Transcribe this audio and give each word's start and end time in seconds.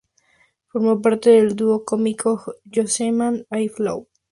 Formó 0.69 0.99
parte 0.99 1.29
del 1.29 1.55
dúo 1.55 1.85
cómico 1.85 2.41
"Josema 2.73 3.33
y 3.51 3.69
Flo". 3.69 4.07